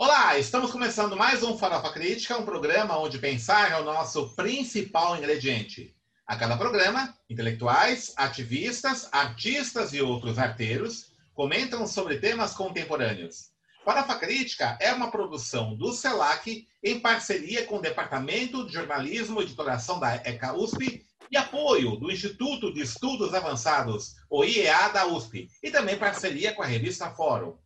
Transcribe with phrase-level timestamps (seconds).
[0.00, 5.16] Olá, estamos começando mais um Farofa Crítica, um programa onde pensar é o nosso principal
[5.16, 5.92] ingrediente.
[6.24, 13.50] A cada programa, intelectuais, ativistas, artistas e outros arteiros comentam sobre temas contemporâneos.
[13.84, 19.46] Farofa Crítica é uma produção do CELAC em parceria com o Departamento de Jornalismo e
[19.46, 25.50] Editoração da ECA USP e apoio do Instituto de Estudos Avançados, o IEA da USP,
[25.60, 27.58] e também parceria com a revista Fórum.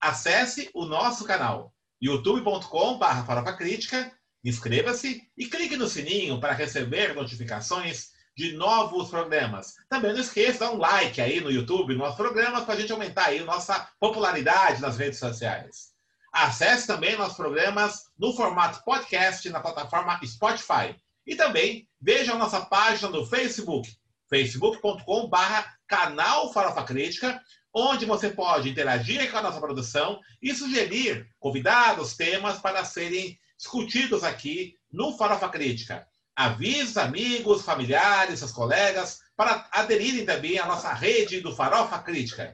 [0.00, 4.12] Acesse o nosso canal youtube.com.br farofacrítica,
[4.44, 9.74] inscreva-se e clique no sininho para receber notificações de novos programas.
[9.88, 13.26] Também não esqueça dar um like aí no YouTube, nossos programas, para a gente aumentar
[13.26, 15.94] aí nossa popularidade nas redes sociais.
[16.32, 20.96] Acesse também nossos programas no formato podcast na plataforma Spotify.
[21.24, 23.88] E também veja nossa página no Facebook,
[24.28, 27.40] facebook.com.br canal Farofa Crítica,
[27.74, 34.22] onde você pode interagir com a nossa produção e sugerir convidados, temas para serem discutidos
[34.22, 36.06] aqui no Farofa Crítica.
[36.36, 42.52] Avise os amigos, familiares, seus colegas para aderirem também à nossa rede do Farofa Crítica.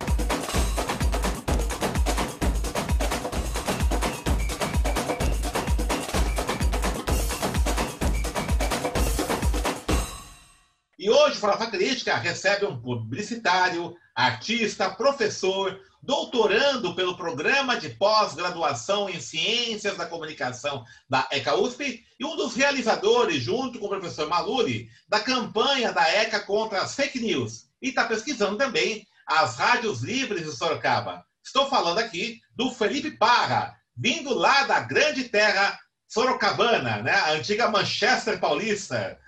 [11.20, 19.20] Hoje o Farofa Crítica recebe um publicitário, artista, professor, doutorando pelo programa de pós-graduação em
[19.20, 24.88] Ciências da Comunicação da ECA USP e um dos realizadores, junto com o professor Maluri,
[25.06, 27.66] da campanha da ECA contra as fake news.
[27.82, 31.22] E está pesquisando também as rádios livres de Sorocaba.
[31.44, 37.12] Estou falando aqui do Felipe Parra, vindo lá da grande terra sorocabana, né?
[37.12, 39.18] a antiga Manchester Paulista.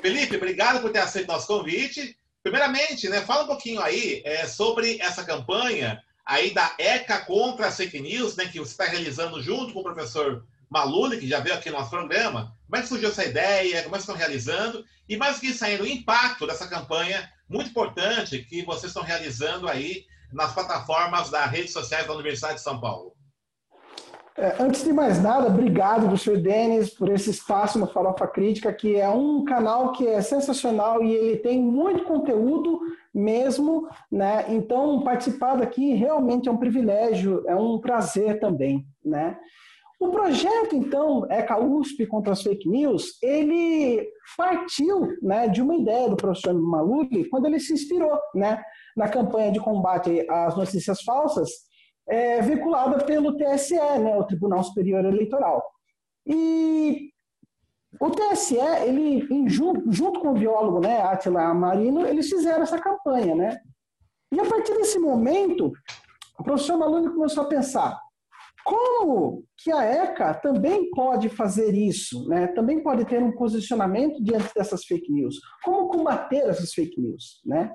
[0.00, 2.16] Felipe, obrigado por ter aceito nosso convite.
[2.42, 7.76] Primeiramente, né, fala um pouquinho aí é, sobre essa campanha aí da ECA contra as
[7.76, 11.54] fake news, né, que você está realizando junto com o professor Maluli, que já veio
[11.54, 12.56] aqui no nosso programa.
[12.66, 13.82] Como é que surgiu essa ideia?
[13.82, 14.84] Como é que estão realizando?
[15.08, 19.68] E mais que isso ainda, o impacto dessa campanha muito importante que vocês estão realizando
[19.68, 23.14] aí nas plataformas das redes sociais da Universidade de São Paulo.
[24.36, 28.96] É, antes de mais nada, obrigado, professor Denis, por esse espaço no Farofa Crítica, que
[28.96, 32.80] é um canal que é sensacional e ele tem muito conteúdo
[33.14, 34.46] mesmo, né?
[34.48, 39.36] Então, participar daqui realmente é um privilégio, é um prazer também, né?
[40.00, 44.04] O projeto, então, ECA USP contra as fake news, ele
[44.36, 48.60] partiu né, de uma ideia do professor Maluli quando ele se inspirou né,
[48.96, 51.50] na campanha de combate às notícias falsas,
[52.08, 55.62] é, vinculada pelo TSE, né, o Tribunal Superior Eleitoral.
[56.26, 57.10] E
[58.00, 63.34] o TSE, ele, junto, junto, com o biólogo né, Atila Marino, eles fizeram essa campanha.
[63.34, 63.58] Né?
[64.32, 65.72] E a partir desse momento,
[66.38, 67.98] o professor Maluni começou a pensar,
[68.64, 72.46] como que a ECA também pode fazer isso, né?
[72.48, 75.36] também pode ter um posicionamento diante dessas fake news?
[75.64, 77.42] Como combater essas fake news?
[77.44, 77.74] Né?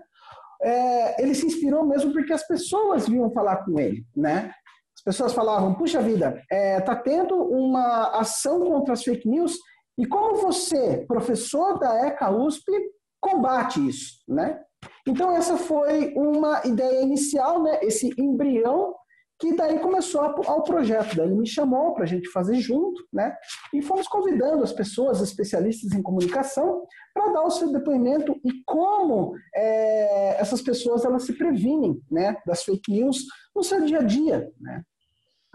[0.61, 4.51] É, ele se inspirou mesmo porque as pessoas vinham falar com ele, né?
[4.97, 9.57] As pessoas falavam, puxa vida, é, tá tendo uma ação contra as fake news
[9.97, 12.71] e como você, professor da ECA USP,
[13.19, 14.59] combate isso, né?
[15.07, 17.79] Então essa foi uma ideia inicial, né?
[17.81, 18.93] Esse embrião
[19.39, 21.15] que daí começou ao projeto.
[21.15, 23.35] Daí ele me chamou para a gente fazer junto, né?
[23.73, 29.33] E fomos convidando as pessoas, especialistas em comunicação, para dar o seu depoimento e como
[29.55, 34.51] é, essas pessoas elas se previnem, né, das fake news no seu dia a dia,
[34.59, 34.83] né?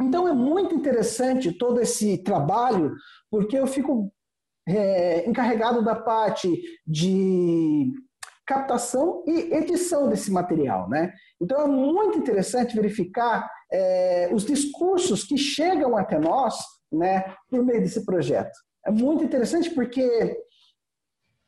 [0.00, 2.94] Então é muito interessante todo esse trabalho,
[3.30, 4.12] porque eu fico
[4.66, 6.48] é, encarregado da parte
[6.86, 7.92] de
[8.46, 11.12] captação e edição desse material, né?
[11.40, 16.54] Então é muito interessante verificar é, os discursos que chegam até nós,
[16.92, 18.52] né, por meio desse projeto.
[18.86, 20.36] É muito interessante porque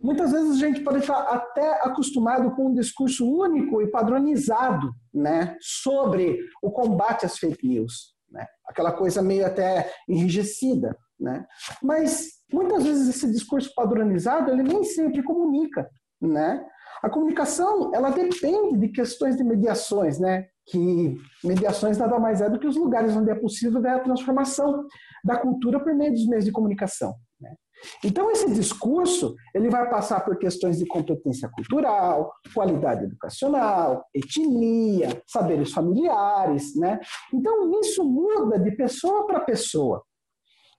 [0.01, 5.57] muitas vezes a gente pode estar até acostumado com um discurso único e padronizado, né,
[5.61, 8.47] sobre o combate às fake news, né?
[8.67, 11.47] Aquela coisa meio até enrijecida, né?
[11.83, 15.89] Mas muitas vezes esse discurso padronizado ele nem sempre comunica,
[16.21, 16.65] né?
[17.03, 20.47] A comunicação, ela depende de questões de mediações, né?
[20.67, 24.87] Que mediações nada mais é do que os lugares onde é possível ver a transformação
[25.25, 27.15] da cultura por meio dos meios de comunicação.
[27.41, 27.55] Né?
[28.03, 35.73] Então, esse discurso ele vai passar por questões de competência cultural, qualidade educacional, etnia, saberes
[35.73, 36.75] familiares.
[36.77, 36.99] Né?
[37.33, 40.03] Então, isso muda de pessoa para pessoa.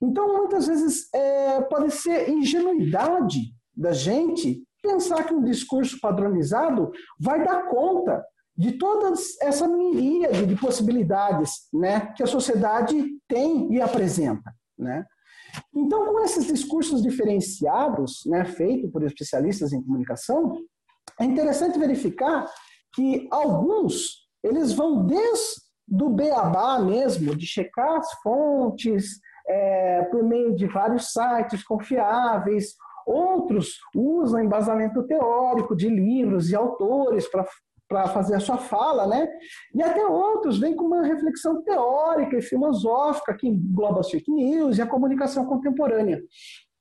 [0.02, 3.40] Então, muitas vezes, é, pode ser ingenuidade
[3.74, 6.90] da gente pensar que um discurso padronizado
[7.20, 8.24] vai dar conta
[8.56, 9.12] de toda
[9.42, 12.96] essa miríade de possibilidades né, que a sociedade
[13.28, 15.04] tem e apresenta, né?
[15.74, 20.58] Então, com esses discursos diferenciados, né, feitos por especialistas em comunicação,
[21.20, 22.46] é interessante verificar
[22.94, 30.54] que alguns eles vão desde do beabá mesmo, de checar as fontes é, por meio
[30.54, 32.74] de vários sites confiáveis.
[33.06, 37.46] Outros usam embasamento teórico de livros e autores para
[37.88, 39.28] para fazer a sua fala, né?
[39.74, 44.78] E até outros vêm com uma reflexão teórica e filosófica que engloba as fake news
[44.78, 46.20] e a comunicação contemporânea.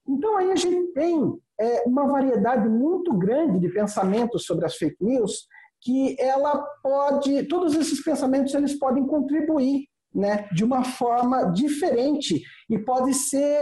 [0.07, 5.03] Então aí a gente tem é, uma variedade muito grande de pensamentos sobre as fake
[5.03, 5.47] news
[5.81, 12.79] que ela pode, todos esses pensamentos eles podem contribuir, né, de uma forma diferente e
[12.79, 13.61] pode ser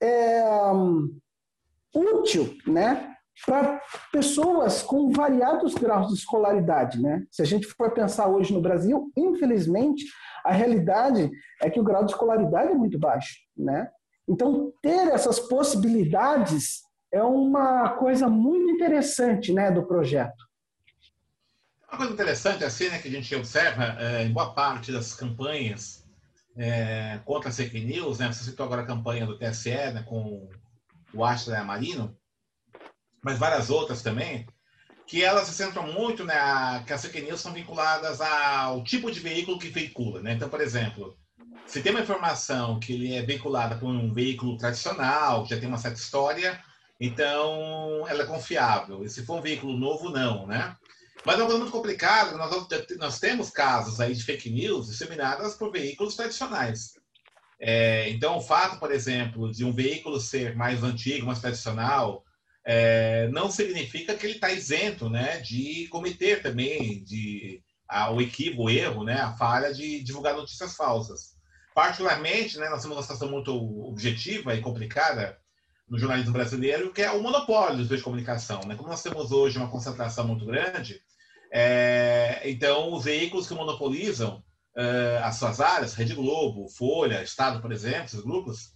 [0.00, 0.42] é,
[1.94, 3.11] útil, né,
[3.46, 3.80] para
[4.12, 7.00] pessoas com variados graus de escolaridade.
[7.00, 7.24] Né?
[7.30, 10.04] Se a gente for pensar hoje no Brasil, infelizmente,
[10.44, 11.30] a realidade
[11.60, 13.34] é que o grau de escolaridade é muito baixo.
[13.56, 13.88] Né?
[14.28, 16.82] Então, ter essas possibilidades
[17.12, 20.50] é uma coisa muito interessante né, do projeto.
[21.88, 26.06] Uma coisa interessante assim, né, que a gente observa é, em boa parte das campanhas
[26.56, 30.48] é, contra a fake news, né, você citou agora a campanha do TSE né, com
[31.12, 32.16] o Astra Marino,
[33.22, 34.46] mas várias outras também,
[35.06, 39.10] que elas se centram muito, né, a, que as fake news são vinculadas ao tipo
[39.10, 40.32] de veículo que veicula, né?
[40.32, 41.16] Então, por exemplo,
[41.66, 45.68] se tem uma informação que ele é veiculada por um veículo tradicional, que já tem
[45.68, 46.60] uma certa história,
[47.00, 49.04] então ela é confiável.
[49.04, 50.76] E se for um veículo novo, não, né?
[51.24, 52.66] Mas é uma coisa muito complicada, nós,
[52.98, 56.94] nós temos casos aí de fake news disseminadas por veículos tradicionais.
[57.60, 62.24] É, então, o fato, por exemplo, de um veículo ser mais antigo, mais tradicional,
[62.64, 68.64] é, não significa que ele está isento né, de cometer também de, a, o equívoco,
[68.64, 71.32] o erro, né, a falha de divulgar notícias falsas.
[71.74, 73.54] Particularmente, né, nós temos uma situação muito
[73.86, 75.38] objetiva e complicada
[75.88, 78.60] no jornalismo brasileiro, que é o monopólio dos meios de comunicação.
[78.66, 78.76] Né?
[78.76, 81.00] Como nós temos hoje uma concentração muito grande,
[81.52, 84.42] é, então os veículos que monopolizam
[84.76, 88.72] é, as suas áreas, Rede Globo, Folha, Estado, por exemplo, esses grupos,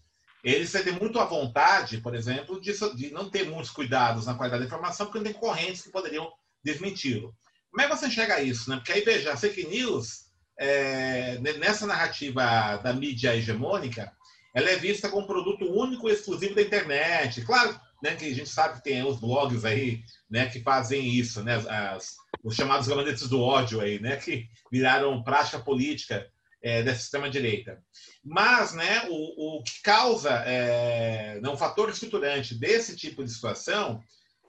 [0.52, 4.62] eles sentem muito à vontade, por exemplo, de, de, não ter muitos cuidados na qualidade
[4.62, 6.30] da informação, porque não tem correntes que poderiam
[6.62, 7.34] desmenti-lo.
[7.70, 8.70] Como é que você enxerga isso?
[8.70, 8.76] Né?
[8.76, 10.26] Porque aí, veja, a fake news,
[10.58, 14.12] é, nessa narrativa da mídia hegemônica,
[14.54, 17.42] ela é vista como um produto único e exclusivo da internet.
[17.42, 21.42] Claro né, que a gente sabe que tem os blogs aí né, que fazem isso,
[21.42, 26.26] né, as, os chamados gabinetes do ódio aí, né, que viraram prática política
[26.66, 27.80] é, dessa extrema-direita.
[28.24, 34.02] Mas né, o, o que causa é, né, fator estruturante desse tipo de situação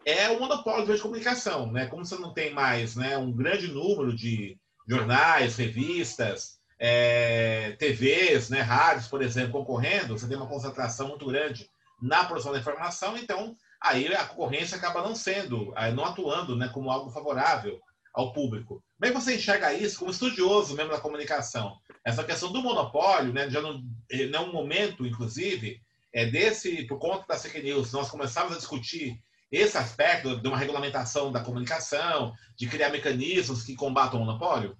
[0.03, 1.71] é o monopólio do meio de comunicação.
[1.71, 1.85] Né?
[1.85, 4.57] Como você não tem mais né, um grande número de
[4.89, 11.69] jornais, revistas, é, TVs, né, rádios, por exemplo, concorrendo, você tem uma concentração muito grande
[12.01, 16.89] na produção da informação, então aí a concorrência acaba não sendo, não atuando né, como
[16.89, 17.79] algo favorável
[18.17, 18.83] ao público.
[18.97, 21.77] Como é que você enxerga isso como estudioso mesmo da comunicação?
[22.03, 25.79] Essa questão do monopólio, né, já não, eh, é um momento, inclusive,
[26.11, 29.21] é desse, por conta da fake news, nós começamos a discutir
[29.51, 34.75] esse aspecto de uma regulamentação da comunicação, de criar mecanismos que combatam o monopólio?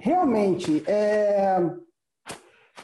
[0.00, 1.58] Realmente, é,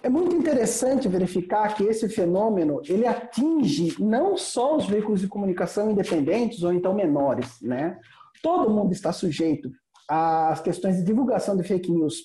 [0.03, 5.91] é muito interessante verificar que esse fenômeno ele atinge não só os veículos de comunicação
[5.91, 7.99] independentes ou então menores, né?
[8.43, 9.71] Todo mundo está sujeito
[10.09, 12.17] às questões de divulgação de fake news,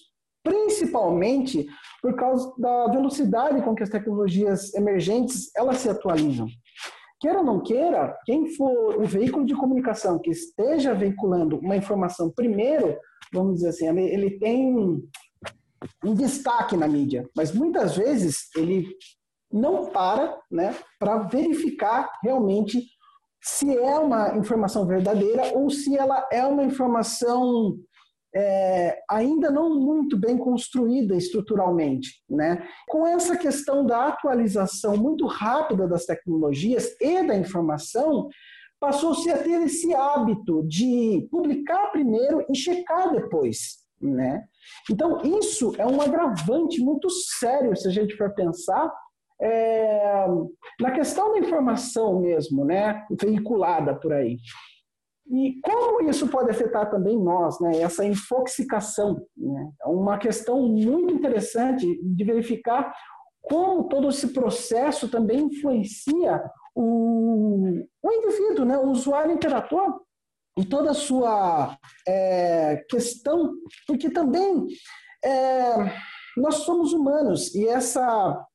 [0.44, 1.68] principalmente
[2.02, 6.48] por causa da velocidade com que as tecnologias emergentes elas se atualizam.
[7.20, 12.32] Queira ou não queira, quem for o veículo de comunicação que esteja veiculando uma informação
[12.32, 12.98] primeiro,
[13.34, 14.76] vamos dizer assim, ele tem
[16.04, 18.88] um destaque na mídia, mas muitas vezes ele
[19.52, 22.84] não para né, para verificar realmente
[23.48, 27.80] se é uma informação verdadeira ou se ela é uma informação
[28.36, 32.22] é, ainda não muito bem construída estruturalmente.
[32.30, 32.68] Né?
[32.90, 38.28] Com essa questão da atualização muito rápida das tecnologias e da informação,
[38.82, 43.78] passou-se a ter esse hábito de publicar primeiro e checar depois.
[44.00, 44.44] Né?
[44.92, 48.94] Então, isso é um agravante muito sério se a gente for pensar
[49.42, 50.26] é,
[50.80, 54.38] na questão da informação mesmo, né, veiculada por aí.
[55.30, 59.22] E como isso pode afetar também nós, né, essa infoxicação?
[59.36, 59.72] Né?
[59.84, 62.94] É uma questão muito interessante de verificar
[63.42, 66.44] como todo esse processo também influencia
[66.76, 70.02] o, o indivíduo, né, o usuário interator
[70.58, 71.78] e toda a sua
[72.08, 73.54] é, questão,
[73.86, 74.66] porque também
[75.24, 75.76] é,
[76.38, 78.46] Nós somos humanos e essa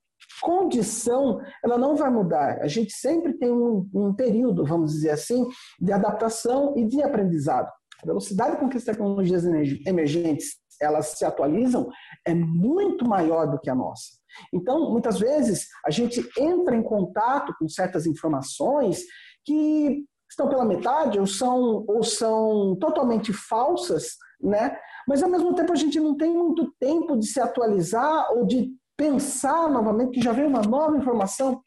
[0.42, 2.58] condição ela não vai mudar.
[2.60, 5.46] A gente sempre tem um, um período, vamos dizer assim,
[5.80, 7.70] de adaptação e de aprendizado.
[8.02, 9.44] A velocidade com que as tecnologias
[9.86, 11.88] emergentes elas se atualizam
[12.26, 14.18] é muito maior do que a nossa.
[14.52, 19.04] Então, muitas vezes, a gente entra em contato com certas informações
[19.44, 24.76] que estão pela metade ou são, ou são totalmente falsas, né?
[25.06, 28.72] mas ao mesmo tempo a gente não tem muito tempo de se atualizar ou de
[29.02, 31.60] pensar novamente que já veio uma nova informação.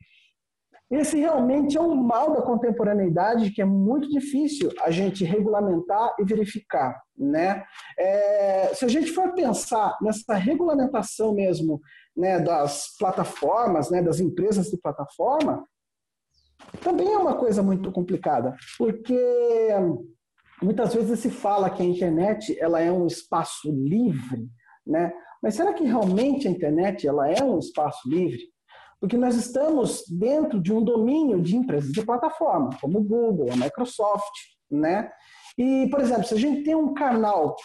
[0.89, 6.23] Esse realmente é um mal da contemporaneidade que é muito difícil a gente regulamentar e
[6.23, 7.01] verificar.
[7.17, 7.65] Né?
[7.99, 11.81] É, se a gente for pensar nessa regulamentação mesmo
[12.15, 15.65] né, das plataformas, né, das empresas de plataforma,
[16.81, 19.19] também é uma coisa muito complicada, porque
[20.61, 24.47] muitas vezes se fala que a internet ela é um espaço livre,
[24.87, 25.11] né?
[25.45, 28.41] Mas será que realmente a internet ela é um espaço livre?
[28.99, 33.55] Porque nós estamos dentro de um domínio de empresas de plataforma, como o Google, a
[33.55, 34.33] Microsoft,
[34.71, 35.11] né?
[35.55, 37.55] E, por exemplo, se a gente tem um canal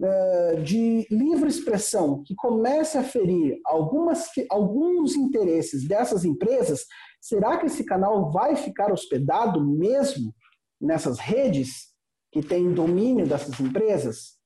[0.00, 6.86] uh, de livre expressão que comece a ferir algumas, alguns interesses dessas empresas,
[7.20, 10.34] será que esse canal vai ficar hospedado mesmo
[10.80, 11.94] nessas redes
[12.32, 14.36] que têm domínio dessas empresas?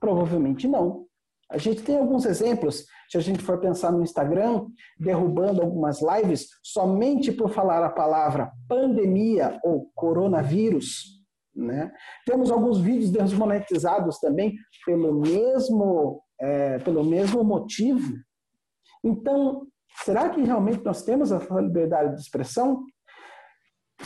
[0.00, 1.08] Provavelmente não.
[1.50, 4.66] A gente tem alguns exemplos, se a gente for pensar no Instagram,
[4.98, 11.20] derrubando algumas lives somente por falar a palavra pandemia ou coronavírus.
[11.54, 11.90] Né?
[12.24, 14.54] Temos alguns vídeos desmonetizados também
[14.86, 18.14] pelo mesmo, é, pelo mesmo motivo.
[19.02, 19.66] Então,
[20.04, 22.84] será que realmente nós temos essa liberdade de expressão?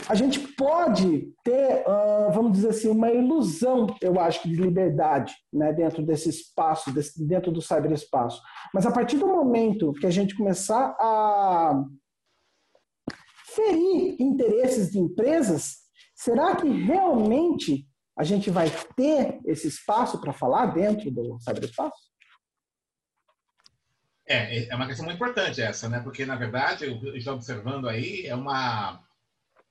[0.07, 5.73] A gente pode ter, uh, vamos dizer assim, uma ilusão, eu acho, de liberdade né,
[5.73, 8.41] dentro desse espaço, dentro do cyberespaço.
[8.73, 11.83] Mas a partir do momento que a gente começar a
[13.55, 15.77] ferir interesses de empresas,
[16.15, 17.87] será que realmente
[18.17, 22.15] a gente vai ter esse espaço para falar dentro do cyberespaço?
[24.27, 25.99] É, é uma questão muito importante essa, né?
[25.99, 28.99] Porque, na verdade, eu estou observando aí, é uma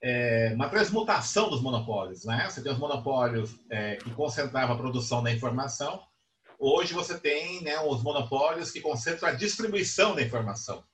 [0.07, 2.27] é, uma transmutação dos monopólios.
[2.27, 2.47] Né?
[2.49, 6.03] Você tem os monopólios é, que concentravam a produção da informação.
[6.59, 10.85] Hoje você tem né, os monopólios que concentram a distribuição da informação.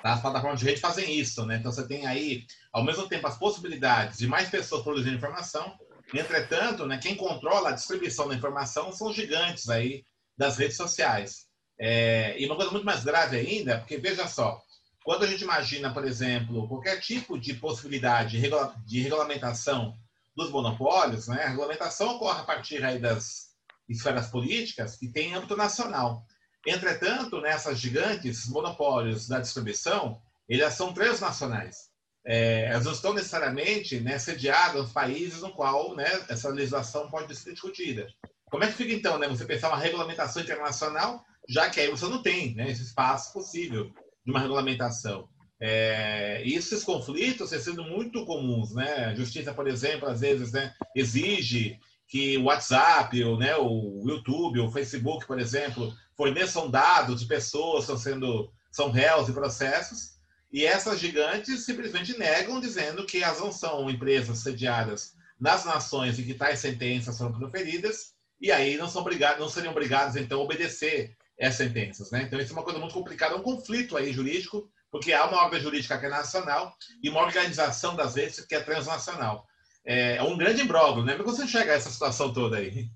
[0.00, 0.12] Tá?
[0.12, 1.44] As plataformas de rede fazem isso.
[1.44, 1.56] Né?
[1.56, 5.76] Então você tem aí, ao mesmo tempo, as possibilidades de mais pessoas produzindo informação.
[6.14, 10.04] Entretanto, né, quem controla a distribuição da informação são os gigantes aí
[10.38, 11.46] das redes sociais.
[11.76, 14.60] É, e uma coisa muito mais grave ainda, porque veja só,
[15.04, 18.38] quando a gente imagina, por exemplo, qualquer tipo de possibilidade
[18.86, 19.96] de regulamentação
[20.36, 23.50] dos monopólios, né, a regulamentação ocorre a partir aí das
[23.88, 26.24] esferas políticas que tem âmbito nacional.
[26.66, 31.90] Entretanto, nessas gigantes monopólios da distribuição, eles são transnacionais.
[32.24, 37.34] É, elas não estão necessariamente né, sediadas nos países no qual né, essa legislação pode
[37.34, 38.06] ser discutida.
[38.50, 42.04] Como é que fica, então, né, você pensar uma regulamentação internacional, já que aí você
[42.06, 43.90] não tem né, esse espaço possível
[44.30, 45.28] de uma regulamentação.
[45.60, 49.06] É, esses conflitos têm sido muito comuns, né?
[49.06, 54.60] A justiça, por exemplo, às vezes né, exige que o WhatsApp, ou, né, o YouTube,
[54.60, 60.20] o Facebook, por exemplo, forneçam dados de pessoas estão sendo são réus e processos,
[60.52, 66.24] e essas gigantes simplesmente negam, dizendo que elas não são empresas sediadas nas nações em
[66.24, 70.44] que tais sentenças foram proferidas, e aí não são obrigadas, não seriam obrigadas então a
[70.44, 71.16] obedecer
[71.46, 72.10] as sentenças.
[72.10, 72.22] Né?
[72.22, 75.44] Então, isso é uma coisa muito complicada, é um conflito aí jurídico, porque há uma
[75.44, 79.46] ordem jurídica que é nacional e uma organização das redes que é transnacional.
[79.84, 81.14] É, é um grande imbróglio, né?
[81.14, 82.88] Como você enxerga essa situação toda aí?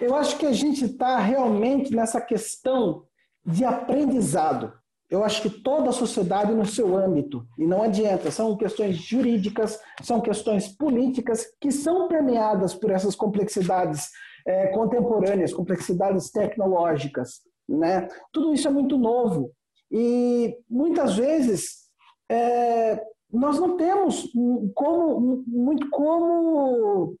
[0.00, 3.06] Eu acho que a gente está realmente nessa questão
[3.44, 4.72] de aprendizado.
[5.10, 9.78] Eu acho que toda a sociedade no seu âmbito, e não adianta, são questões jurídicas,
[10.02, 14.10] são questões políticas que são permeadas por essas complexidades
[14.46, 17.40] é, contemporâneas, complexidades tecnológicas.
[17.68, 18.08] Né?
[18.32, 19.52] Tudo isso é muito novo.
[19.90, 21.84] E muitas vezes
[22.30, 23.00] é,
[23.32, 24.30] nós não temos
[24.74, 27.16] como, muito como,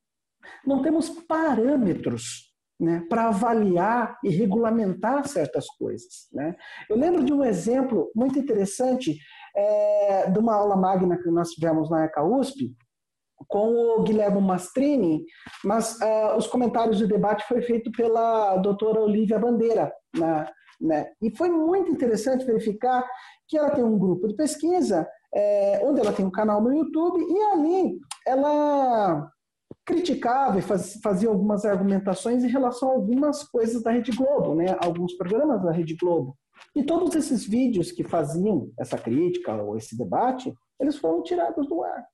[0.66, 6.28] não temos parâmetros né, para avaliar e regulamentar certas coisas.
[6.32, 6.54] Né?
[6.88, 9.16] Eu lembro de um exemplo muito interessante
[9.56, 12.74] é, de uma aula magna que nós tivemos na ECA USP,
[13.48, 15.24] com o Guilherme Mastrini,
[15.64, 20.46] mas uh, os comentários do debate foi feito pela doutora Olivia Bandeira, né,
[20.80, 21.06] né?
[21.22, 23.04] E foi muito interessante verificar
[23.48, 27.20] que ela tem um grupo de pesquisa, é, onde ela tem um canal no YouTube,
[27.20, 29.28] e ali ela
[29.84, 34.76] criticava e faz, fazia algumas argumentações em relação a algumas coisas da Rede Globo, né?
[34.80, 36.36] alguns programas da Rede Globo.
[36.74, 41.82] E todos esses vídeos que faziam essa crítica ou esse debate, eles foram tirados do
[41.82, 42.04] ar,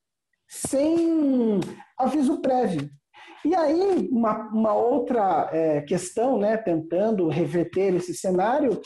[0.50, 1.60] sem
[1.96, 2.90] aviso prévio.
[3.44, 8.80] E aí, uma, uma outra é, questão, né, tentando reverter esse cenário,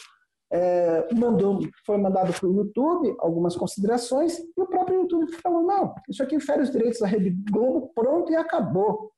[0.53, 5.95] é, mandou, foi mandado para o YouTube algumas considerações, e o próprio YouTube falou: não,
[6.09, 9.11] isso aqui fere os direitos da Rede Globo, pronto e acabou.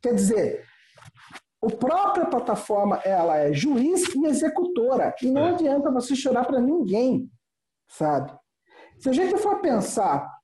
[0.00, 0.64] Quer dizer,
[1.64, 5.50] a própria plataforma ela é juiz e executora, e não é.
[5.50, 7.28] adianta você chorar para ninguém,
[7.88, 8.32] sabe?
[8.98, 10.35] Se a gente for pensar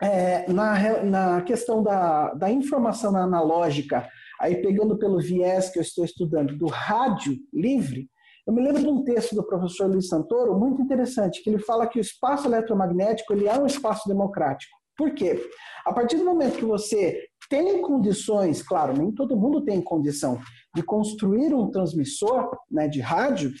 [0.00, 4.08] é, na, na questão da, da informação analógica,
[4.40, 8.08] aí pegando pelo viés que eu estou estudando, do rádio livre,
[8.46, 11.86] eu me lembro de um texto do professor Luiz Santoro, muito interessante, que ele fala
[11.86, 14.76] que o espaço eletromagnético ele é um espaço democrático.
[14.96, 15.40] Por quê?
[15.84, 20.38] A partir do momento que você tem condições, claro, nem todo mundo tem condição
[20.74, 23.52] de construir um transmissor né, de rádio,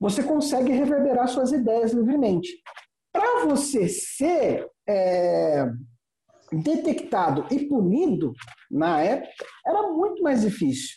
[0.00, 2.50] você consegue reverberar suas ideias livremente.
[3.12, 5.66] Para você ser é,
[6.52, 8.32] detectado e punido,
[8.70, 10.96] na época, era muito mais difícil.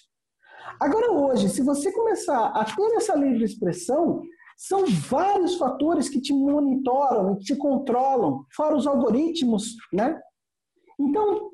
[0.80, 4.22] Agora, hoje, se você começar a ter essa livre expressão,
[4.58, 10.20] são vários fatores que te monitoram e te controlam, fora os algoritmos, né?
[11.00, 11.52] Então,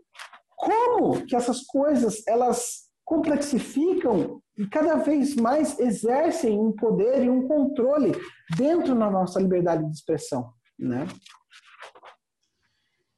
[0.55, 7.47] como que essas coisas elas complexificam e cada vez mais exercem um poder e um
[7.47, 8.11] controle
[8.55, 11.07] dentro da nossa liberdade de expressão, né?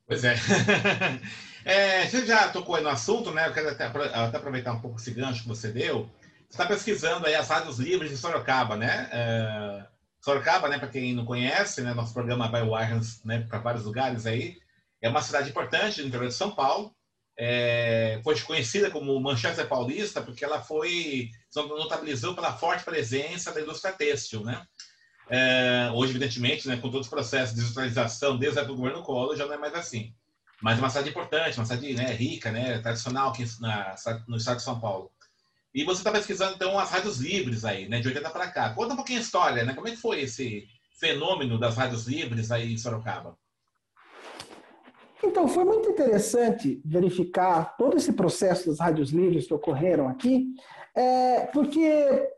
[0.07, 0.35] Pois é.
[1.65, 3.47] é você já tocou aí no assunto, né?
[3.47, 6.09] Eu quero até, até aproveitar um pouco esse gancho que você deu.
[6.49, 9.09] Você está pesquisando aí as rádios livres de Sorocaba, né?
[9.11, 9.85] É,
[10.23, 10.77] Sorocaba, né?
[10.77, 11.93] Para quem não conhece, né?
[11.93, 13.45] Nosso programa vai Wireless, né?
[13.47, 14.57] Para vários lugares aí.
[15.01, 16.95] É uma cidade importante no interior de São Paulo.
[17.37, 23.93] É, foi conhecida como Manchester Paulista porque ela foi notabilizou pela forte presença da indústria
[23.93, 24.63] têxtil, né?
[25.29, 29.35] É, hoje, evidentemente, né, com todos os processos de digitalização desde a do governo Collor,
[29.35, 30.13] já não é mais assim.
[30.61, 33.95] Mas é uma cidade importante, uma cidade né, rica, né, tradicional aqui na,
[34.27, 35.11] no estado de São Paulo.
[35.73, 38.69] E você está pesquisando, então, as rádios livres aí, né, de 80 para cá.
[38.73, 39.73] Conta um pouquinho a história, né?
[39.73, 40.67] Como é que foi esse
[40.99, 43.35] fenômeno das rádios livres aí em Sorocaba?
[45.23, 50.53] Então, foi muito interessante verificar todo esse processo das rádios livres que ocorreram aqui,
[50.95, 52.29] é, porque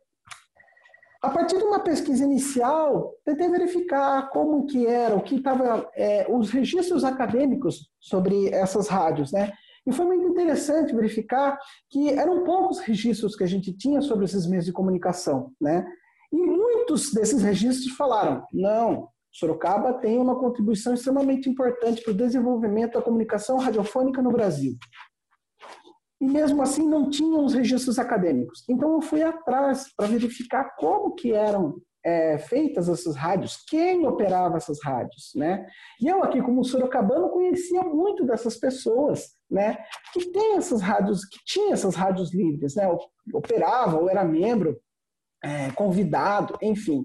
[1.22, 6.26] a partir de uma pesquisa inicial, tentei verificar como que era, o que estava, é,
[6.30, 9.52] os registros acadêmicos sobre essas rádios, né?
[9.88, 14.48] E foi muito interessante verificar que eram poucos registros que a gente tinha sobre esses
[14.48, 15.86] meios de comunicação, né?
[16.32, 22.94] E muitos desses registros falaram, não, Sorocaba tem uma contribuição extremamente importante para o desenvolvimento
[22.94, 24.76] da comunicação radiofônica no Brasil.
[26.22, 28.64] E mesmo assim não tinham os registros acadêmicos.
[28.70, 31.76] Então eu fui atrás para verificar como que eram
[32.06, 35.66] é, feitas essas rádios, quem operava essas rádios, né?
[36.00, 39.76] E eu aqui como sorocabano conhecia muito dessas pessoas, né?
[40.14, 42.88] Que tem essas rádios, que tinha essas rádios livres, né?
[43.34, 44.80] Operava ou era membro,
[45.44, 47.04] é, convidado, enfim.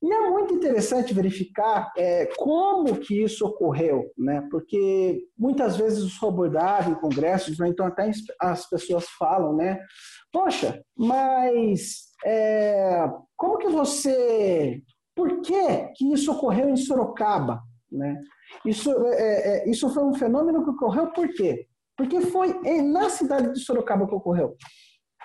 [0.00, 4.46] E é muito interessante verificar é, como que isso ocorreu, né?
[4.48, 7.68] porque muitas vezes os abordados em congressos, né?
[7.68, 8.08] então até
[8.40, 9.80] as pessoas falam, né?
[10.32, 14.80] Poxa, mas é, como que você...
[15.16, 17.60] Por que, que isso ocorreu em Sorocaba?
[17.90, 18.22] Né?
[18.64, 21.66] Isso, é, é isso foi um fenômeno que ocorreu por quê?
[21.96, 24.54] Porque foi na cidade de Sorocaba que ocorreu.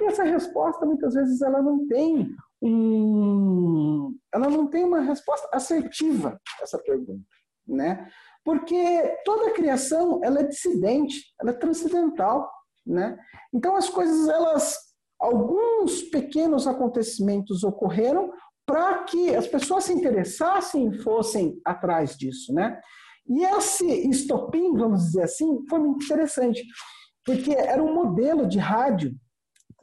[0.01, 2.27] E essa resposta, muitas vezes, ela não tem
[2.63, 7.25] um, ela não tem uma resposta assertiva a essa pergunta,
[7.67, 8.07] né?
[8.43, 12.49] Porque toda criação ela é dissidente, ela é transcendental,
[12.85, 13.17] né?
[13.53, 14.77] Então as coisas elas
[15.19, 18.31] alguns pequenos acontecimentos ocorreram
[18.65, 22.79] para que as pessoas se interessassem e fossem atrás disso, né?
[23.27, 26.63] E esse estopim, vamos dizer assim, foi muito interessante,
[27.25, 29.13] porque era um modelo de rádio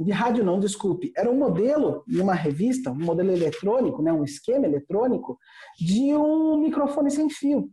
[0.05, 4.25] de rádio não, desculpe, era um modelo de uma revista, um modelo eletrônico, né, um
[4.25, 5.39] esquema eletrônico
[5.79, 7.71] de um microfone sem fio.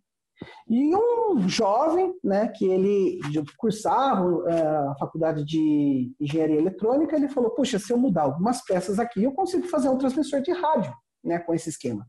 [0.69, 3.19] E um jovem, né, que ele
[3.57, 8.99] cursava uh, a faculdade de engenharia eletrônica, ele falou: "Puxa, se eu mudar algumas peças
[8.99, 12.05] aqui, eu consigo fazer um transmissor de rádio, né, com esse esquema".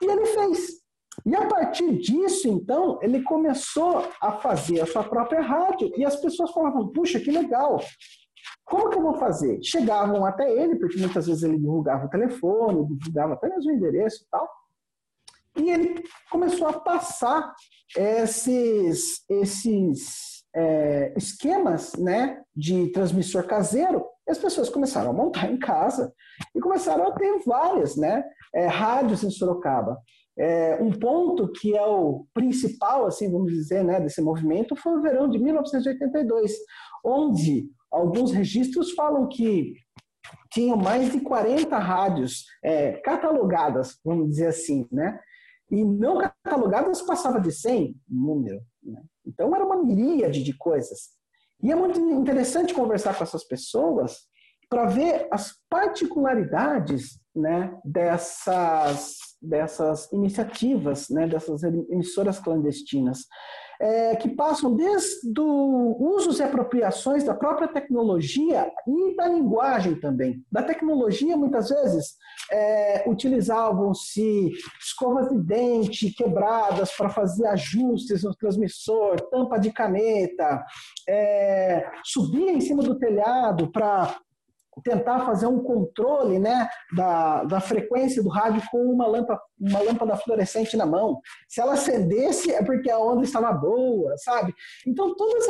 [0.00, 0.68] E ele fez.
[1.26, 6.14] E a partir disso, então, ele começou a fazer a sua própria rádio e as
[6.14, 7.80] pessoas falavam: "Puxa, que legal!
[8.68, 9.58] Como que eu vou fazer?
[9.62, 14.26] Chegavam até ele, porque muitas vezes ele divulgava o telefone, divulgava apenas o endereço e
[14.30, 14.48] tal.
[15.56, 17.52] E ele começou a passar
[17.96, 25.58] esses, esses é, esquemas né, de transmissor caseiro E as pessoas começaram a montar em
[25.58, 26.12] casa
[26.54, 28.22] e começaram a ter várias né,
[28.54, 29.98] é, rádios em Sorocaba.
[30.38, 35.02] É, um ponto que é o principal, assim, vamos dizer, né, desse movimento foi o
[35.02, 36.52] verão de 1982,
[37.04, 39.74] onde alguns registros falam que
[40.52, 45.18] tinham mais de 40 rádios é, catalogadas, vamos dizer assim, né?
[45.70, 48.60] E não catalogadas passava de 100 número.
[48.82, 49.02] Né?
[49.26, 51.10] Então era uma miríade de coisas.
[51.62, 54.28] E é muito interessante conversar com essas pessoas
[54.68, 63.20] para ver as particularidades né, dessas, dessas iniciativas, né, dessas emissoras clandestinas
[63.80, 70.42] é, que passam desde usos e apropriações da própria tecnologia e da linguagem também.
[70.50, 72.16] Da tecnologia, muitas vezes,
[72.50, 80.64] é, utilizavam-se escovas de dente quebradas para fazer ajustes no transmissor, tampa de caneta,
[81.08, 84.16] é, subia em cima do telhado para
[84.82, 90.16] tentar fazer um controle né, da, da frequência do rádio com uma lâmpada, uma lâmpada
[90.16, 91.20] fluorescente na mão.
[91.48, 94.54] Se ela acendesse, é porque a onda estava boa, sabe?
[94.86, 95.46] Então, todos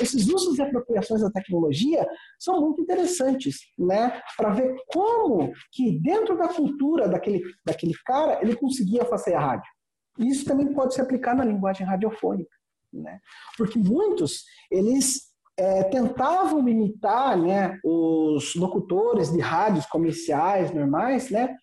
[0.00, 2.06] esses usos e apropriações da tecnologia
[2.38, 4.20] são muito interessantes, né?
[4.36, 9.70] Para ver como que dentro da cultura daquele, daquele cara, ele conseguia fazer a rádio.
[10.18, 12.54] Isso também pode se aplicar na linguagem radiofônica,
[12.92, 13.18] né?
[13.56, 21.56] Porque muitos, eles é, tentavam imitar né, os locutores de rádios comerciais normais, né,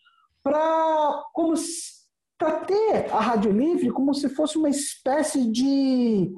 [0.43, 1.23] para
[2.67, 6.31] ter a rádio livre como se fosse uma espécie de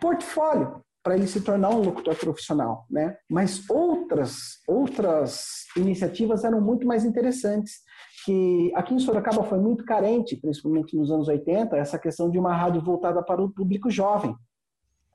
[0.00, 3.16] portfólio para ele se tornar um locutor profissional, né?
[3.30, 7.80] Mas outras outras iniciativas eram muito mais interessantes,
[8.24, 12.54] que aqui em Sorocaba foi muito carente, principalmente nos anos 80, essa questão de uma
[12.54, 14.36] rádio voltada para o público jovem.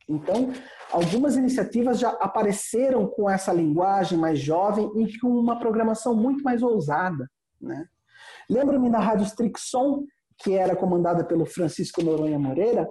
[0.08, 0.52] Então,
[0.92, 6.62] algumas iniciativas já apareceram com essa linguagem mais jovem e com uma programação muito mais
[6.62, 7.30] ousada.
[7.62, 7.86] Né?
[8.50, 10.06] Lembro-me da Rádio Strixon,
[10.44, 12.88] que era comandada pelo Francisco Noronha Moreira,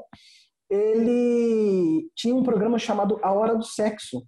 [0.70, 4.22] ele tinha um programa chamado A Hora do Sexo,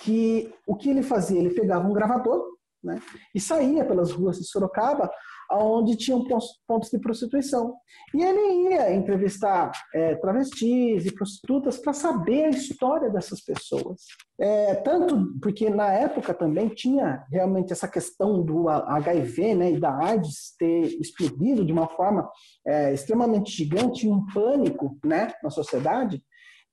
[0.00, 1.38] que o que ele fazia?
[1.38, 2.42] Ele pegava um gravador
[2.82, 3.00] né,
[3.34, 5.10] e saía pelas ruas de Sorocaba
[5.52, 6.24] onde tinham
[6.66, 7.74] pontos de prostituição.
[8.14, 14.02] E ele ia entrevistar é, travestis e prostitutas para saber a história dessas pessoas.
[14.40, 19.96] É, tanto porque na época também tinha realmente essa questão do HIV né, e da
[20.04, 22.28] AIDS ter explodido de uma forma
[22.66, 26.22] é, extremamente gigante, um pânico né, na sociedade.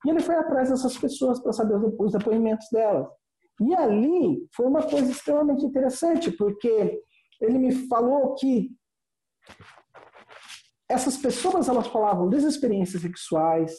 [0.04, 3.06] E ele foi atrás dessas pessoas para saber os depoimentos delas.
[3.60, 6.98] E ali foi uma coisa extremamente interessante, porque
[7.40, 8.70] ele me falou que
[10.88, 13.72] essas pessoas elas falavam das experiências sexuais,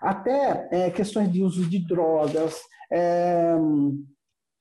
[0.00, 3.54] até é, questões de uso de drogas, é,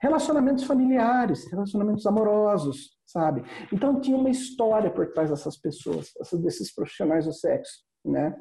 [0.01, 3.43] relacionamentos familiares, relacionamentos amorosos, sabe?
[3.71, 6.09] Então tinha uma história por trás dessas pessoas,
[6.41, 8.35] desses profissionais do sexo, né?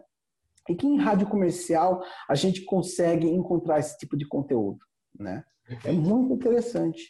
[0.68, 4.78] E que em rádio comercial a gente consegue encontrar esse tipo de conteúdo,
[5.18, 5.44] né?
[5.84, 7.02] É muito interessante.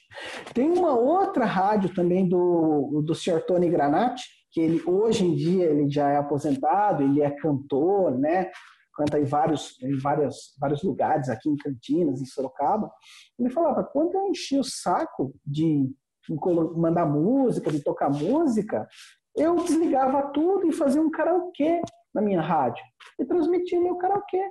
[0.53, 3.41] Tem uma outra rádio também do, do Sr.
[3.47, 8.51] Tony Granati, que ele hoje em dia ele já é aposentado, ele é cantor, né?
[8.95, 12.91] Canta em vários, em vários, vários lugares, aqui em Campinas, em Sorocaba.
[13.39, 15.91] Ele falava, quando eu enchi o saco de
[16.77, 18.87] mandar música, de tocar música,
[19.35, 21.81] eu desligava tudo e fazia um karaokê
[22.13, 22.85] na minha rádio
[23.19, 24.45] e transmitia meu karaokê.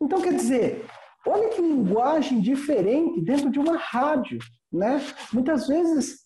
[0.00, 0.84] Então, quer dizer,
[1.26, 4.38] Olha que linguagem diferente dentro de uma rádio,
[4.72, 5.00] né?
[5.32, 6.22] Muitas vezes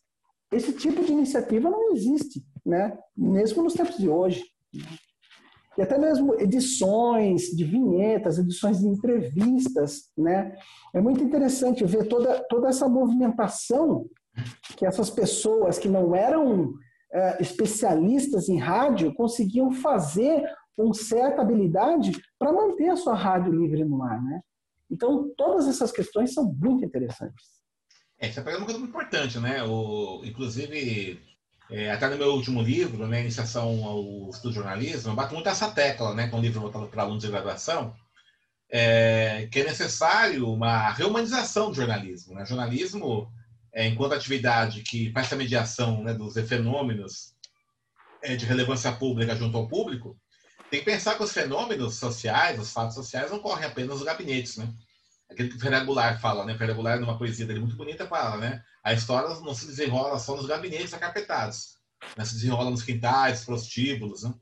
[0.53, 2.97] esse tipo de iniciativa não existe, né?
[3.17, 4.43] Mesmo nos tempos de hoje.
[5.77, 10.57] E até mesmo edições de vinhetas, edições de entrevistas, né?
[10.95, 14.07] É muito interessante ver toda, toda essa movimentação
[14.77, 16.75] que essas pessoas que não eram
[17.13, 20.43] é, especialistas em rádio conseguiam fazer
[20.77, 24.41] com certa habilidade para manter a sua rádio livre no ar, né?
[24.90, 27.57] Então, todas essas questões são muito interessantes.
[28.18, 29.62] É, você pega uma coisa muito importante, né?
[29.62, 31.20] O, inclusive,
[31.70, 35.49] é, até no meu último livro, né, Iniciação ao Estudo de Jornalismo, eu bato muito
[35.49, 37.94] essa tecla, né, que é um livro voltado para alunos de graduação,
[38.70, 42.35] é, que é necessário uma reumanização do jornalismo.
[42.35, 42.46] Né?
[42.46, 43.31] Jornalismo,
[43.72, 47.35] é, enquanto atividade que faz a mediação né, dos fenômenos
[48.22, 50.16] é, de relevância pública junto ao público,
[50.71, 54.57] tem que pensar que os fenômenos sociais, os fatos sociais, não correm apenas nos gabinetes,
[54.57, 54.73] né?
[55.31, 56.55] Aquele que o Ferreira fala, né?
[56.55, 58.63] O numa poesia dele muito bonita, fala, né?
[58.83, 61.75] A história não se desenrola só nos gabinetes acarpetados,
[62.17, 62.25] né?
[62.25, 64.33] se desenrola nos quintais, prostíbulos, né?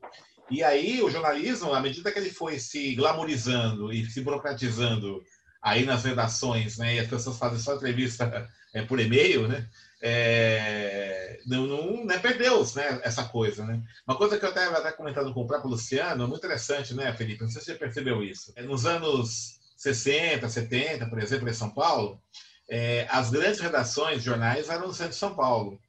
[0.49, 5.23] E aí, o jornalismo, à medida que ele foi se glamourizando e se burocratizando
[5.61, 6.95] aí nas redações, né?
[6.95, 9.67] E as pessoas fazem só entrevista é, por e-mail, né?
[10.07, 13.81] É, não, não né, perdeu né, essa coisa, né?
[14.07, 17.41] Uma coisa que eu até até comentando com o próprio Luciano, muito interessante, né, Felipe?
[17.41, 18.53] Não sei se você percebeu isso.
[18.55, 22.21] É, nos anos 60, 70, por exemplo, em São Paulo,
[22.69, 25.79] é, as grandes redações de jornais eram no centro de São Paulo.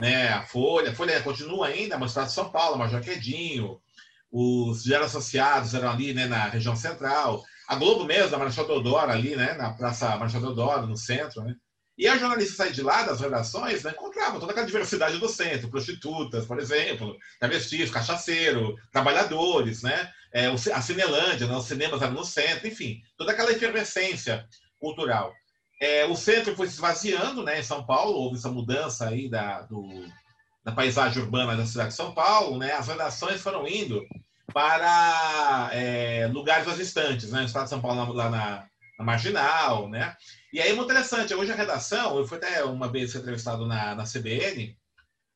[0.00, 0.30] Né?
[0.30, 3.78] A Folha, a Folha continua ainda, mas está de São Paulo, Major Quedinho,
[4.32, 9.10] os diários associados eram ali né, na região central, a Globo mesmo, a Marechal Deodoro
[9.10, 11.54] ali, né, na Praça Marechal Deodoro, no centro, né?
[11.98, 15.70] E a jornalista sair de lá das redações, né, encontrava toda aquela diversidade do centro,
[15.70, 20.12] prostitutas, por exemplo, travestis, cachaceiro, trabalhadores, né?
[20.32, 24.46] É, a Cinelândia, né, os cinemas eram no centro, enfim, toda aquela efervescência
[24.78, 25.32] cultural.
[25.80, 27.60] É, o centro foi se esvaziando, né?
[27.60, 29.86] Em São Paulo houve essa mudança aí da, do,
[30.64, 32.72] da paisagem urbana da cidade de São Paulo, né?
[32.72, 34.02] As redações foram indo
[34.52, 37.40] para é, lugares mais distantes, né?
[37.40, 38.66] No estado de São Paulo, lá na,
[38.98, 40.16] na, Marginal, né?
[40.56, 44.04] E aí, muito interessante, hoje a redação, eu fui até uma vez entrevistado na, na
[44.04, 44.74] CBN,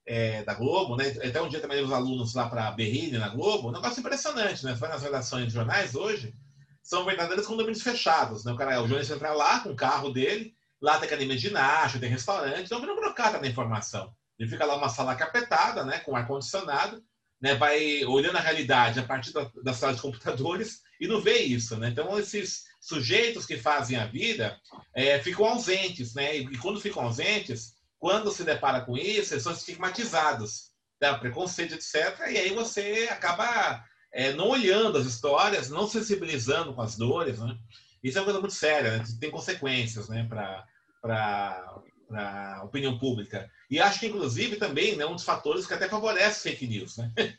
[0.06, 1.09] é, da Globo, né?
[1.22, 4.72] Até um dia também os alunos lá para Berrini, na Globo, um negócio impressionante, né?
[4.72, 6.35] Você vai nas redações de jornais hoje,
[6.83, 8.52] são verdadeiros condomínios fechados, né?
[8.52, 12.00] O cara, o jornalista entra lá com o carro dele, lá tem academia de ginástica,
[12.00, 14.14] tem restaurante, então vira burocrata da informação.
[14.38, 17.04] Ele fica lá uma sala capetada, né, com ar-condicionado,
[17.38, 21.38] né, vai olhando a realidade a partir da, da sala de computadores e não vê
[21.38, 21.76] isso.
[21.76, 21.88] Né?
[21.88, 24.60] Então, esses sujeitos que fazem a vida
[24.94, 26.14] é, ficam ausentes.
[26.14, 26.36] Né?
[26.36, 30.70] E, quando ficam ausentes, quando se depara com isso, eles são estigmatizados.
[31.00, 31.12] Né?
[31.14, 32.18] Preconceito, etc.
[32.30, 33.82] E aí você acaba
[34.12, 37.38] é, não olhando as histórias, não sensibilizando com as dores.
[37.38, 37.56] Né?
[38.02, 39.04] Isso é uma coisa muito séria, né?
[39.18, 41.74] tem consequências né, para
[42.12, 43.51] a opinião pública.
[43.70, 46.96] E acho que, inclusive, também né, um dos fatores que até favorece fake news.
[46.96, 47.12] Né?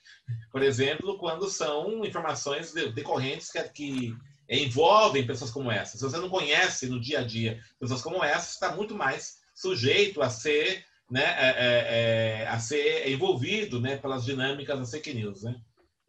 [0.52, 4.16] Por exemplo, quando são informações decorrentes que, que
[4.50, 5.98] envolvem pessoas como essa.
[5.98, 10.22] Se você não conhece no dia a dia pessoas como essa, está muito mais sujeito
[10.22, 15.44] a ser, né, é, é, é, a ser envolvido né, pelas dinâmicas das fake news.
[15.44, 15.56] Né?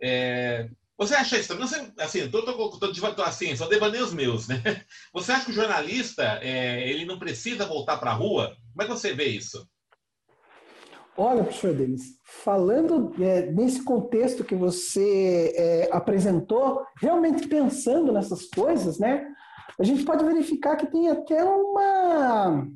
[0.01, 0.69] É,
[1.07, 1.93] você acha isso também?
[1.99, 4.63] Assim, tô, tô, tô, assim, só devaneios meus, né?
[5.13, 8.57] Você acha que o jornalista é, ele não precisa voltar para a rua?
[8.73, 9.67] Como é que você vê isso?
[11.17, 18.99] Olha, professor Denis, falando é, nesse contexto que você é, apresentou, realmente pensando nessas coisas,
[18.99, 19.27] né?
[19.79, 22.67] A gente pode verificar que tem até uma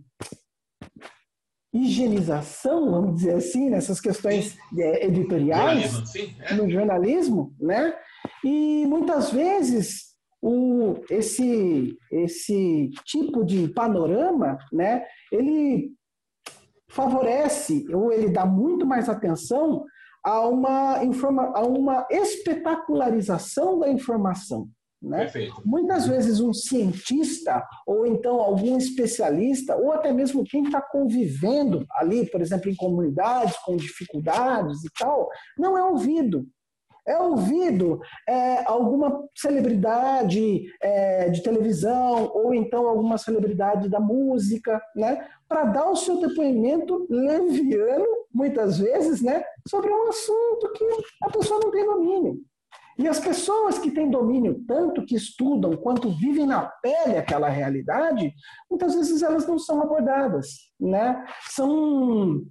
[1.72, 6.54] higienização, vamos dizer assim, nessas questões é, editoriais é.
[6.54, 7.94] no jornalismo, né?
[8.44, 15.92] E muitas vezes o, esse, esse tipo de panorama, né, ele
[16.88, 19.84] favorece ou ele dá muito mais atenção
[20.24, 24.68] a uma, informa, a uma espetacularização da informação.
[25.00, 25.30] Né?
[25.64, 32.28] Muitas vezes um cientista, ou então algum especialista, ou até mesmo quem está convivendo ali,
[32.28, 36.46] por exemplo, em comunidades com dificuldades e tal, não é ouvido
[37.06, 45.26] é ouvido é, alguma celebridade é, de televisão ou então alguma celebridade da música, né,
[45.48, 50.84] para dar o seu depoimento leviano, muitas vezes, né, sobre um assunto que
[51.22, 52.40] a pessoa não tem domínio.
[52.98, 58.32] E as pessoas que têm domínio, tanto que estudam quanto vivem na pele aquela realidade,
[58.70, 61.22] muitas vezes elas não são abordadas, né?
[61.50, 62.42] São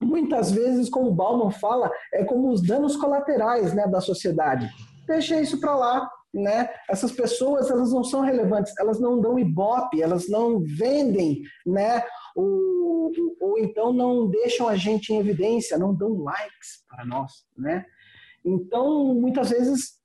[0.00, 4.68] muitas vezes, como Bauman fala, é como os danos colaterais né, da sociedade.
[5.06, 6.10] Deixa isso para lá.
[6.32, 6.68] Né?
[6.90, 12.02] Essas pessoas elas não são relevantes, elas não dão ibope, elas não vendem, né?
[12.36, 17.32] ou, ou então não deixam a gente em evidência, não dão likes para nós.
[17.56, 17.84] Né?
[18.44, 19.98] Então, muitas vezes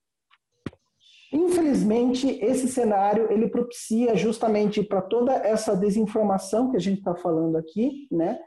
[1.33, 7.57] Infelizmente, esse cenário ele propicia justamente para toda essa desinformação que a gente está falando
[7.57, 8.37] aqui, né?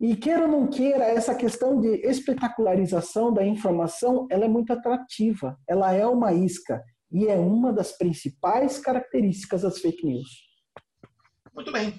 [0.00, 5.58] E queira ou não queira, essa questão de espetacularização da informação, ela é muito atrativa.
[5.68, 6.80] Ela é uma isca
[7.10, 10.28] e é uma das principais características das fake news.
[11.52, 11.94] Muito bem.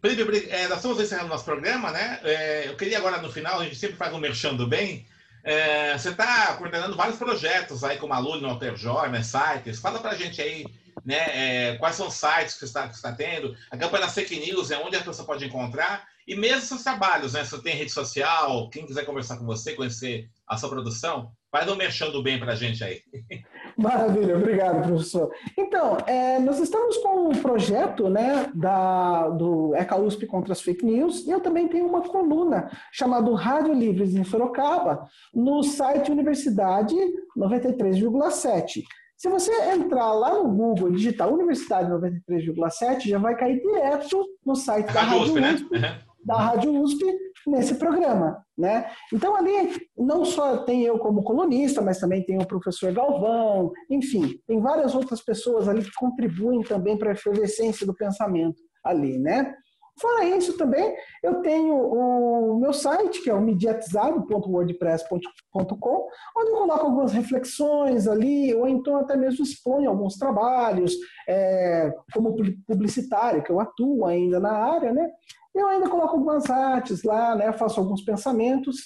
[0.00, 2.20] Felipe, é, nós estamos encerrando nosso programa, né?
[2.24, 5.06] É, eu queria agora, no final, a gente sempre faz um merchando bem.
[5.42, 9.78] É, você está coordenando vários projetos aí como aluno no Alterjoy, né, sites.
[9.78, 10.64] Fala para a gente aí
[11.04, 13.54] né, quais são os sites que você está, está tendo.
[13.70, 16.06] A campanha Fake News é onde a pessoa pode encontrar.
[16.26, 17.44] E mesmo seus trabalhos, né?
[17.44, 21.68] Se você tem rede social, quem quiser conversar com você, conhecer a sua produção, vai
[21.70, 23.00] um merchando bem para a gente aí.
[23.76, 25.30] Maravilha, obrigado, professor.
[25.56, 30.84] Então, é, nós estamos com um projeto né, da, do ECA USP contra as fake
[30.84, 36.94] news e eu também tenho uma coluna chamada Rádio Livres em Sorocaba no site Universidade
[37.36, 38.82] 93,7.
[39.16, 44.54] Se você entrar lá no Google e digitar Universidade 93,7, já vai cair direto no
[44.54, 45.52] site da Rádio USP, né?
[45.52, 46.00] USP, né?
[46.24, 47.04] Da Rádio USP
[47.46, 48.90] nesse programa, né?
[49.12, 49.52] Então ali
[49.96, 54.94] não só tem eu como colunista, mas também tem o professor Galvão, enfim, tem várias
[54.94, 59.54] outras pessoas ali que contribuem também para a efervescência do pensamento ali, né?
[60.00, 66.86] Fora isso também, eu tenho o meu site, que é o mediatizado.wordpress.com, onde eu coloco
[66.86, 70.96] algumas reflexões ali, ou então até mesmo exponho alguns trabalhos,
[71.28, 72.34] é, como
[72.66, 75.08] publicitário, que eu atuo ainda na área, né?
[75.54, 77.52] Eu ainda coloco algumas artes lá, né?
[77.52, 78.76] Faço alguns pensamentos,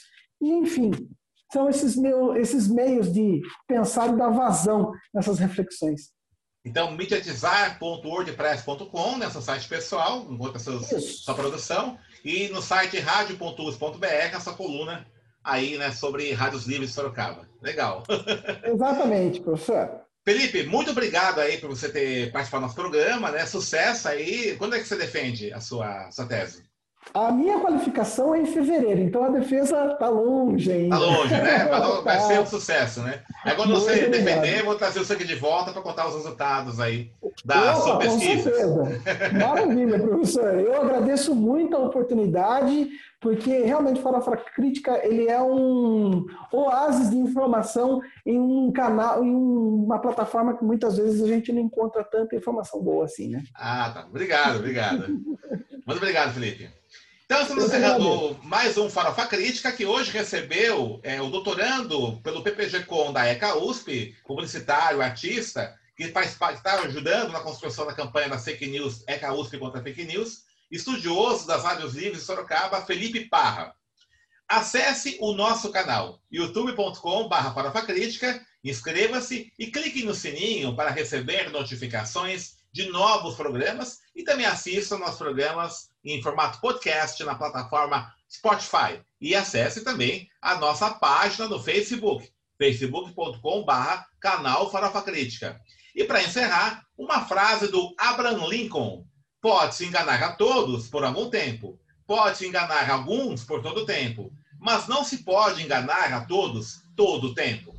[0.41, 0.91] e enfim,
[1.53, 6.13] são esses, meu, esses meios de pensar e dar vazão nessas reflexões.
[6.65, 15.07] Então, mediatizar.wordpress.com, nessa site pessoal, encontra sua, sua produção, e no site radio.us.br, essa coluna
[15.43, 17.49] aí, né, sobre rádios livres de Sorocaba.
[17.63, 18.03] Legal.
[18.65, 20.03] Exatamente, professor.
[20.29, 23.47] Felipe, muito obrigado aí por você ter participado do nosso programa, né?
[23.47, 24.57] Sucesso aí.
[24.59, 26.65] Quando é que você defende a sua, sua tese?
[27.15, 30.97] A minha qualificação é em fevereiro, então a defesa está longe ainda.
[30.97, 31.65] Está longe, né?
[32.05, 33.23] Vai, ser um sucesso, né?
[33.43, 36.79] Aí quando Muito você defender, vou trazer o sangue de volta para contar os resultados
[36.79, 37.11] aí
[37.43, 38.51] da Opa, sua pesquisa.
[38.51, 39.33] Com certeza.
[39.33, 40.61] Maravilha, professor.
[40.61, 48.01] Eu agradeço muito a oportunidade, porque realmente Farofa Crítica ele é um oásis de informação
[48.25, 52.83] em um canal, em uma plataforma que muitas vezes a gente não encontra tanta informação
[52.83, 53.43] boa assim, né?
[53.55, 54.07] Ah, tá.
[54.07, 55.09] Obrigado, obrigado.
[55.87, 56.71] Muito obrigado, Felipe.
[57.25, 63.13] Então, estamos encerrando mais um Farofa Crítica, que hoje recebeu é, o doutorando pelo PPG-Com
[63.13, 68.69] da ECA USP, publicitário, artista, que faz, está ajudando na construção da campanha da fake
[68.69, 73.75] news ECA USP contra fake news, estudioso das rádios livres de Sorocaba, Felipe Parra.
[74.49, 82.89] Acesse o nosso canal, youtube.com.br farofacrítica, inscreva-se e clique no sininho para receber notificações de
[82.89, 89.03] novos programas e também assista nossos programas em formato podcast na plataforma Spotify.
[89.21, 95.61] E acesse também a nossa página no Facebook, facebook.com.br canal Farofa Crítica.
[95.95, 99.05] E para encerrar, uma frase do Abraham Lincoln.
[99.41, 103.87] Pode se enganar a todos por algum tempo, pode se enganar alguns por todo o
[103.87, 107.73] tempo, mas não se pode enganar a todos todo o tempo.